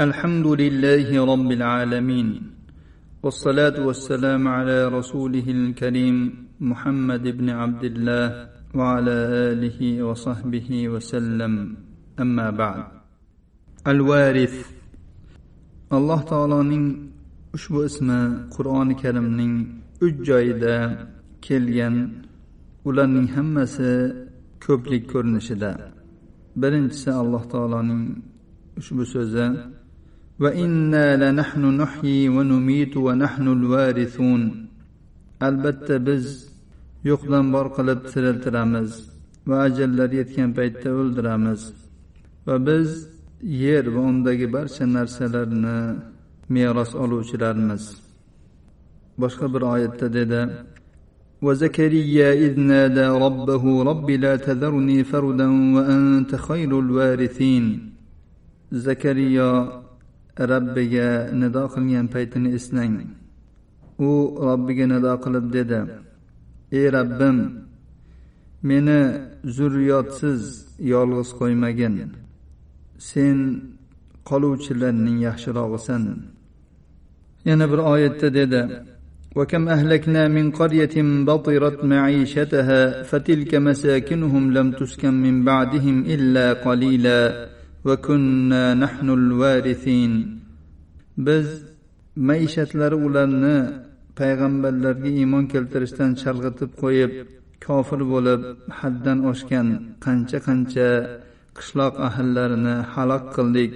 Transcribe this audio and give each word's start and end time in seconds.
الحمد 0.00 0.46
لله 0.46 1.08
رب 1.32 1.50
العالمين 1.58 2.28
والصلاة 3.22 3.76
والسلام 3.86 4.48
على 4.48 4.88
رسوله 4.88 5.46
الكريم 5.58 6.16
محمد 6.60 7.24
بن 7.38 7.48
عبد 7.50 7.84
الله 7.84 8.48
وعلى 8.74 9.16
آله 9.50 9.80
وصحبه 10.02 10.88
وسلم 10.88 11.52
أما 12.20 12.50
بعد 12.50 12.84
الوارث 13.86 14.56
alloh 15.90 16.20
taoloning 16.32 16.86
ushbu 17.56 17.78
ismi 17.90 18.20
qur'oni 18.54 18.94
karimning 19.02 19.54
uch 20.06 20.16
joyida 20.28 20.76
kelgan 21.46 21.96
ularning 22.88 23.28
hammasi 23.36 23.90
ko'plik 24.64 25.02
ko'rinishida 25.12 25.72
birinchisi 26.60 27.10
alloh 27.22 27.42
taoloning 27.52 28.04
ushbu 28.80 29.02
so'zi 29.14 29.46
وإنا 30.40 31.06
لنحن 31.22 31.62
نحيي 31.82 32.28
ونميت 32.28 32.96
ونحن 32.96 33.46
الوارثون 33.48 34.42
albatta 35.48 35.96
biz 36.06 36.24
yo'qdan 37.08 37.46
bor 37.54 37.66
qilib 37.76 38.00
tiriltiramiz 38.12 38.90
va 39.48 39.56
ajallari 39.66 40.16
yetgan 40.20 40.50
paytda 40.58 40.90
o'ldiramiz 41.00 41.60
va 42.46 42.56
biz 42.66 42.88
yer 43.64 43.84
va 43.94 44.00
undagi 44.10 44.46
barcha 44.56 44.84
narsalarni 44.96 45.78
meros 46.54 46.92
oluvchilarmiz 47.02 47.84
boshqa 49.22 49.46
bir 49.54 49.62
oyatda 49.74 50.06
dedi 50.18 50.42
وزكريا 51.46 52.28
إذ 52.46 52.54
نادى 52.70 53.06
ربه 53.26 53.64
رب 53.90 54.08
لا 54.24 54.34
تذرني 54.46 54.98
فردا 55.04 55.48
وأنت 55.76 56.30
خير 56.48 56.70
الوارثين 56.84 57.64
زكريا 58.86 59.52
rabbiga 60.52 61.08
nido 61.40 61.64
qilgan 61.74 62.06
paytini 62.14 62.48
eslang 62.58 62.96
u 64.08 64.10
robbiga 64.46 64.86
nido 64.92 65.12
qilib 65.24 65.46
dedi 65.56 65.80
ey 66.78 66.86
rabbim 66.98 67.38
meni 68.68 69.00
zurriyotsiz 69.56 70.42
yolg'iz 70.92 71.28
qo'ymagin 71.40 71.94
sen 73.08 73.36
qoluvchilarning 74.28 75.18
yaxshirog'isan 75.28 76.04
yana 77.48 77.64
bir 77.72 77.80
oyatda 77.92 78.28
dedi 78.38 78.62
وكم 79.38 79.68
أهلكنا 79.68 80.28
من 80.28 80.50
قرية 80.50 80.96
بطرت 81.28 81.84
معيشتها 81.84 83.02
فتلك 83.02 83.54
مساكنهم 83.54 84.52
لم 84.56 84.72
تسكن 84.72 85.14
من 85.26 85.44
بعدهم 85.44 85.96
إلا 86.14 86.46
قليلا 86.52 87.20
biz 91.27 91.47
maishatlari 92.29 92.97
ularni 93.07 93.57
payg'ambarlarga 94.19 95.09
iymon 95.19 95.45
keltirishdan 95.53 96.11
chalg'itib 96.21 96.71
qo'yib 96.81 97.11
kofir 97.65 98.01
bo'lib 98.13 98.41
haddan 98.79 99.19
oshgan 99.31 99.67
qancha 100.05 100.37
qancha 100.47 100.89
qishloq 101.57 101.93
ahillarini 102.07 102.75
halok 102.93 103.23
qildik. 103.35 103.73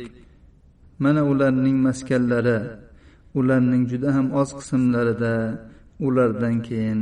Mana 1.04 1.22
ularning 1.32 1.78
maskanlari 1.88 2.60
ularning 3.40 3.84
juda 3.92 4.10
ham 4.16 4.28
oz 4.42 4.50
qismlarida 4.60 5.36
ulardan 6.08 6.56
keyin 6.68 7.02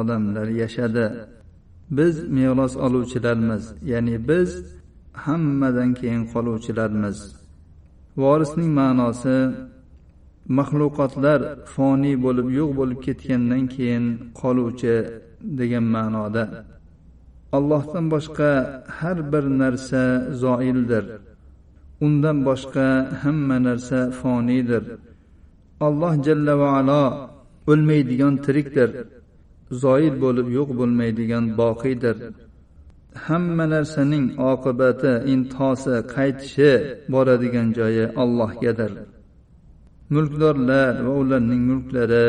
odamlar 0.00 0.48
yashadi. 0.62 1.06
Biz 1.96 2.14
meros 2.36 2.74
oluvchilarmiz 2.86 3.64
ya'ni 3.92 4.16
biz 4.30 4.50
hammadan 5.24 5.90
keyin 5.98 6.22
qoluvchilarmiz 6.32 7.18
vorisning 8.22 8.70
ma'nosi 8.80 9.38
maxluqotlar 10.58 11.40
foniy 11.74 12.16
bo'lib 12.24 12.48
yo'q 12.58 12.70
bo'lib 12.80 12.98
ketgandan 13.06 13.64
keyin 13.74 14.04
qoluvchi 14.40 14.94
degan 15.58 15.86
ma'noda. 15.96 16.44
Allohdan 17.56 18.06
boshqa 18.14 18.50
har 18.98 19.18
bir 19.32 19.44
narsa 19.62 20.02
zoildir. 20.42 21.04
Undan 22.06 22.38
boshqa 22.48 22.86
hamma 23.22 23.56
narsa 23.68 24.00
foniydir. 24.20 24.84
Alloh 25.86 26.14
jalla 26.26 26.54
va 26.62 26.68
alo 26.80 27.04
o'lmaydigan 27.72 28.34
tirikdir. 28.44 28.90
Zoil 29.82 30.14
bo'lib 30.24 30.48
yo'q 30.58 30.68
bo'lmaydigan 30.80 31.44
boqiydir 31.60 32.16
hamma 33.14 33.64
narsaning 33.74 34.26
oqibati 34.50 35.12
intihosi 35.32 35.94
qaytishi 36.14 36.72
boradigan 37.12 37.68
joyi 37.78 38.04
allohgadir. 38.22 38.92
Mulkdorlar 40.14 40.94
va 41.06 41.12
ularning 41.22 41.62
mulklari 41.70 42.26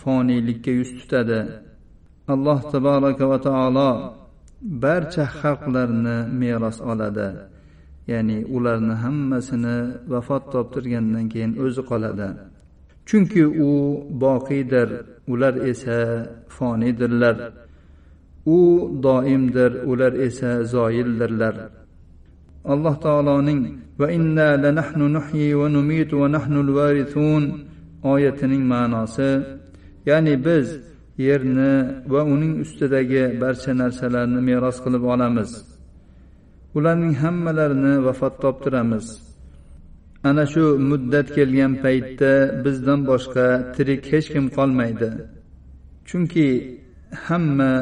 foniylikka 0.00 0.70
yuz 0.78 0.90
tutadi. 0.98 1.40
Alloh 2.34 2.60
taboraka 2.72 3.24
va 3.32 3.38
taolo 3.46 3.90
barcha 4.84 5.24
xalqlarni 5.38 6.16
meros 6.40 6.78
oladi. 6.92 7.28
Ya'ni 8.10 8.38
ularni 8.56 8.94
hammasini 9.04 9.76
vafot 10.12 10.44
toptirgandan 10.52 11.26
keyin 11.32 11.52
o'zi 11.64 11.82
qoladi. 11.90 12.28
Chunki 13.08 13.44
u 13.68 13.70
boqiydir 14.24 14.88
ular 15.32 15.54
esa 15.70 15.98
foniydirlar. 16.56 17.36
U 18.46 18.58
doimdir 19.02 19.72
ular 19.90 20.12
esa 20.26 20.50
zoyildirlar 20.74 21.54
alloh 22.72 22.94
taoloning 23.06 23.62
va 24.00 24.06
inna 24.18 24.48
lanahnu 24.64 25.04
nuhyi 25.16 25.48
va 25.60 25.66
numitu 25.76 26.14
va 26.22 26.28
nahnul 26.36 26.70
varithun 26.78 27.42
oyatining 28.12 28.64
ma'nosi 28.72 29.30
ya'ni 30.08 30.34
biz 30.46 30.66
yerni 31.26 31.74
va 32.12 32.22
uning 32.34 32.54
ustidagi 32.64 33.22
barcha 33.42 33.72
narsalarni 33.82 34.40
meros 34.48 34.78
qilib 34.84 35.04
olamiz. 35.14 35.50
Ularning 36.78 37.14
hammalarini 37.22 37.94
vafot 38.06 38.34
toptiramiz. 38.42 39.06
Ana 40.28 40.44
shu 40.52 40.64
muddat 40.90 41.26
kelgan 41.36 41.72
paytda 41.84 42.32
bizdan 42.64 43.00
boshqa 43.10 43.46
tirik 43.74 44.02
hech 44.12 44.28
kim 44.34 44.46
qolmaydi. 44.56 45.08
Chunki 46.08 46.48
hamma 47.26 47.72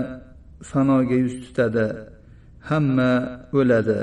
fanoga 0.69 1.17
yuz 1.25 1.35
tutadi. 1.45 1.87
Hamma 2.69 3.13
o'ladi. 3.59 4.01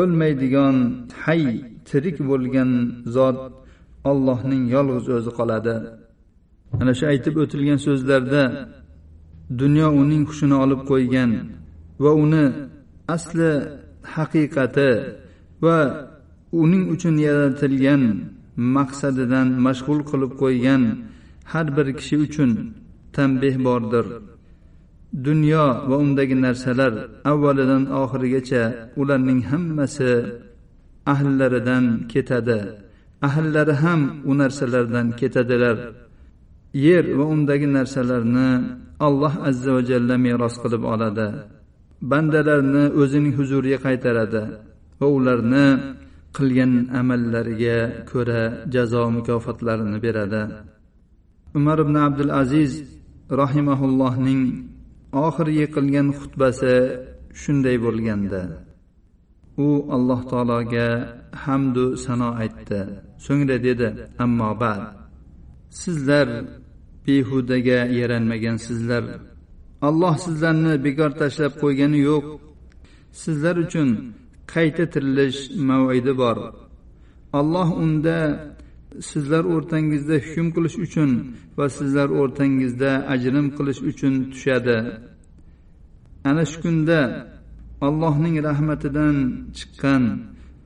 O'lmaydigan 0.00 0.76
hay 1.24 1.42
tirik 1.88 2.16
bo'lgan 2.30 2.70
zot 3.16 3.38
allohning 4.10 4.64
yolg'iz 4.74 5.06
o'zi 5.16 5.30
qoladi. 5.38 5.74
Ana 6.80 6.92
shu 6.98 7.04
aytib 7.12 7.34
o'tilgan 7.42 7.78
so'zlarda 7.86 8.42
dunyo 9.60 9.88
uning 10.02 10.22
hushini 10.30 10.56
olib 10.64 10.80
qo'ygan 10.90 11.30
va 12.02 12.10
uni 12.24 12.44
asli 13.14 13.50
haqiqati 14.14 14.90
va 15.64 15.78
uning 16.62 16.84
uchun 16.94 17.14
yaratilgan 17.26 18.02
maqsadidan 18.76 19.48
mashg'ul 19.66 20.00
qilib 20.10 20.32
qo'ygan 20.42 20.82
har 21.52 21.66
bir 21.76 21.86
kishi 21.98 22.16
uchun 22.26 22.50
tanbeh 23.16 23.56
bordir. 23.66 24.06
Dunyo 25.12 25.66
va 25.88 25.96
undagi 26.04 26.34
narsalar 26.34 26.92
avvalidan 27.30 27.84
oxirigacha 28.00 28.62
ularning 29.00 29.40
hammasi 29.50 30.12
ahllaridan 31.12 31.84
ketadi. 32.12 32.60
Ahllari 33.28 33.74
ham 33.82 34.00
u 34.30 34.32
narsalardan 34.40 35.06
ketadilar. 35.20 35.76
Yer 36.86 37.04
va 37.18 37.24
undagi 37.34 37.66
narsalarni 37.78 38.50
alloh 39.06 39.34
azza 39.48 39.70
va 39.76 39.82
jalla 39.90 40.16
meros 40.24 40.54
qilib 40.62 40.82
oladi. 40.92 41.28
Bandalarni 42.10 42.84
o'zining 43.00 43.34
huzuriga 43.38 43.78
qaytaradi 43.86 44.42
va 45.00 45.06
ularni 45.16 45.66
qilgan 46.36 46.72
amallariga 47.00 47.78
ko'ra 48.10 48.42
jazo 48.74 49.02
mukofotlarini 49.16 49.98
beradi. 50.06 50.42
Umar 51.58 51.78
ibn 51.84 51.94
abdul 52.06 52.32
aziz 52.42 52.72
rahimaullohning 53.40 54.71
oxirgi 55.20 55.66
qilgan 55.74 56.08
xutbasi 56.18 56.74
shunday 57.40 57.76
bo'lganda. 57.84 58.42
U 59.66 59.68
alloh 59.96 60.20
taologa 60.30 60.88
hamdu 61.44 61.84
sano 62.04 62.30
aytdi. 62.42 62.80
So'ngra 63.24 63.56
dedi 63.66 63.88
ammo 64.24 64.50
ba'd. 64.62 64.82
Sizlar 65.80 66.28
behudaga 67.04 67.78
yaranmagansizlar. 67.98 69.04
Alloh 69.88 70.14
sizlarni 70.24 70.74
bekor 70.86 71.10
tashlab 71.20 71.52
qo'ygani 71.62 72.00
yo'q. 72.10 72.24
Sizlar 73.22 73.56
uchun 73.64 73.88
qayta 74.52 74.84
tirilish 74.92 75.40
mavidi 75.68 76.12
bor. 76.22 76.38
Alloh 77.40 77.68
unda 77.84 78.18
sizlar 79.10 79.44
o'rtangizda 79.54 80.16
hukm 80.26 80.46
qilish 80.54 80.76
uchun 80.86 81.10
va 81.58 81.66
sizlar 81.78 82.08
o'rtangizda 82.20 82.90
ajrim 83.14 83.46
qilish 83.56 83.80
uchun 83.90 84.14
tushadi. 84.32 84.78
Ana 86.30 86.44
shu 86.50 86.58
kunda 86.64 87.00
allohning 87.86 88.36
rahmatidan 88.48 89.16
chiqqan 89.58 90.02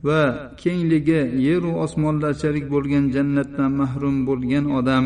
va 0.07 0.21
kengligi 0.61 1.21
yeru 1.47 1.71
osmonlarchalik 1.85 2.65
bo'lgan 2.73 3.05
jannatdan 3.15 3.71
mahrum 3.81 4.15
bo'lgan 4.29 4.65
odam 4.79 5.05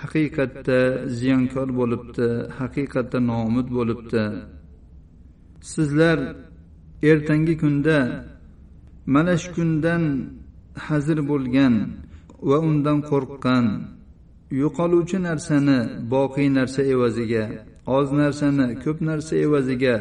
haqiqatda 0.00 0.80
ziyonkor 1.18 1.68
bo'libdi 1.80 2.26
haqiqatda 2.58 3.18
nomud 3.30 3.68
bo'libdi. 3.76 4.22
Sizlar 5.72 6.18
ertangi 7.10 7.54
kunda 7.62 7.98
mana 9.14 9.34
shu 9.42 9.48
kundan 9.56 10.02
hazir 10.86 11.18
bo'lgan 11.30 11.74
va 12.48 12.58
undan 12.68 12.98
qo'rqqan. 13.10 13.66
Yo'qoluvchi 14.62 15.18
narsani 15.28 15.78
boqiy 16.14 16.48
narsa 16.58 16.82
evaziga 16.94 17.44
oz 17.98 18.08
narsani 18.20 18.66
ko'p 18.84 18.98
narsa 19.08 19.34
evaziga 19.46 19.94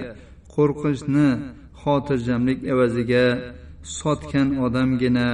qo'rqishni 0.55 1.27
xotirjamlik 1.81 2.59
evaziga 2.73 3.25
sotgan 3.99 4.49
odamgina 4.65 5.29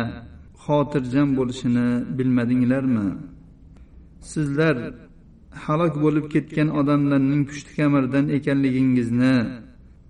xotirjam 0.64 1.30
bo'lishini 1.38 1.88
bilmadinglarmi? 2.18 3.08
Sizlar 4.32 4.76
halok 5.66 5.94
bo'lib 6.04 6.26
ketgan 6.34 6.70
odamlarning 6.80 7.42
pushti 7.50 7.72
kamaridan 7.80 8.26
ekanligingizni 8.38 9.36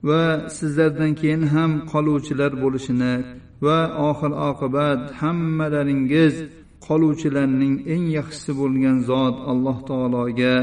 va 0.07 0.23
sizlardan 0.57 1.11
keyin 1.21 1.43
ham 1.53 1.71
qoluvchilar 1.91 2.51
bo'lishini 2.63 3.13
va 3.65 3.79
oxir 4.09 4.31
oqibat 4.49 5.01
hammalaringiz 5.21 6.35
qoluvchilarning 6.85 7.75
eng 7.93 8.05
yaxshisi 8.17 8.51
bo'lgan 8.61 8.97
zot 9.09 9.37
alloh 9.51 9.77
taologa 9.89 10.55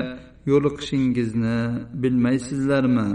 yo'liqishingizni 0.51 1.59
bilmaysizlarmi? 2.03 3.11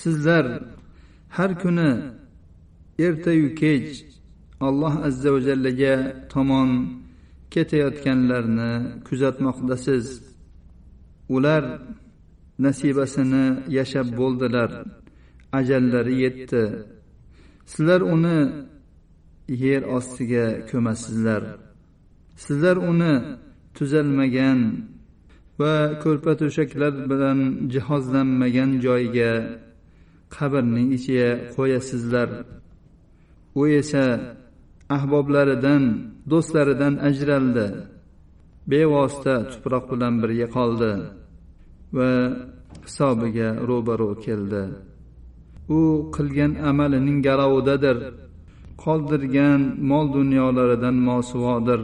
Sizlar 0.00 0.46
har 1.36 1.50
kuni 1.62 1.90
ertayu 3.06 3.48
kech 3.60 3.90
alloh 4.68 4.94
azza 5.08 5.28
va 5.34 5.40
jallaga 5.48 5.94
tomon 6.32 6.70
ketayotganlarni 7.52 8.72
kuzatmoqdasiz. 9.06 10.06
Ular 11.36 11.64
nasibasini 12.64 13.46
yashab 13.78 14.08
bo'ldilar. 14.20 14.70
Ajallari 15.58 16.14
yetdi. 16.24 16.64
Sizlar 17.72 18.00
uni 18.14 18.38
yer 19.48 19.82
ostiga 19.96 20.46
ko'masizlar. 20.70 21.42
Sizlar 22.44 22.76
uni 22.90 23.14
tuzalmagan 23.76 24.60
va 25.60 25.74
ko'rpa 26.02 26.32
to'shaklar 26.40 26.92
bilan 27.10 27.38
jihozlanmagan 27.72 28.70
joyga 28.86 29.32
qabrning 30.36 30.88
ichiga 30.98 31.30
qo'yasizlar. 31.56 32.28
U 33.60 33.62
esa 33.80 34.04
ahboblaridan 34.96 35.82
do'stlaridan 36.30 36.94
ajraldi. 37.08 37.66
Bevosita 38.70 39.34
tuproq 39.50 39.84
bilan 39.92 40.14
birga 40.22 40.48
qoldi 40.56 40.92
va 41.96 42.12
hisobiga 42.86 43.48
ro'baro 43.68 44.10
keldi. 44.26 44.62
U 45.78 45.80
qilgan 46.16 46.52
amalining 46.70 47.18
garovidadir. 47.28 47.98
Qoldirgan 48.84 49.60
mol 49.90 50.06
dunyolaridan 50.18 50.96
mosuvodir. 51.08 51.80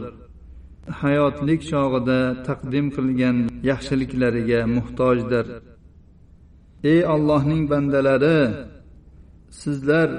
Hayotlik 1.01 1.61
chog'ida 1.71 2.19
taqdim 2.47 2.85
qilgan 2.95 3.37
yaxshiliklariga 3.69 4.59
muhtojdir. 4.75 5.45
Ey 6.91 6.99
allohning 7.13 7.63
bandalari 7.71 8.39
sizlar 9.61 10.09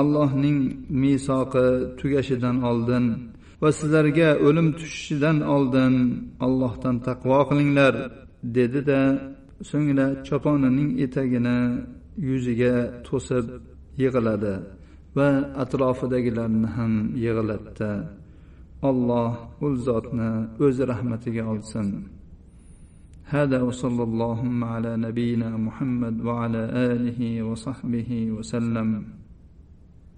allohning 0.00 0.58
misoqi 1.02 1.66
tugashidan 1.98 2.56
oldin 2.70 3.04
va 3.62 3.70
sizlarga 3.78 4.30
o'lim 4.46 4.68
tushishidan 4.78 5.38
oldin 5.54 5.94
allohdan 6.46 6.96
taqvo 7.08 7.40
qilinglar 7.50 7.94
dedi 8.56 8.80
da 8.90 9.00
so'ngra 9.70 10.06
choponining 10.26 10.90
etagini 11.04 11.58
yuziga 12.28 12.74
to'sib 13.06 13.46
yig'iladi. 14.02 14.54
va 15.17 15.29
atrofidagilarni 15.63 16.67
ham 16.75 16.93
yig'latdi 17.25 17.91
alloh 18.89 19.31
u 19.65 19.67
zotni 19.87 20.29
o'z 20.65 20.77
rahmatiga 20.91 21.43
olsin 21.53 21.89
هذا 23.29 23.61
وصلى 23.61 24.03
اللهم 24.09 24.63
على 24.63 24.97
نبينا 24.97 25.49
محمد 25.57 26.15
وعلى 26.25 26.63
اله 26.89 27.43
وصحبه 27.43 28.31
وسلم 28.31 28.89